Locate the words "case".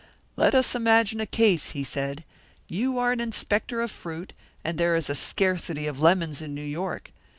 1.27-1.73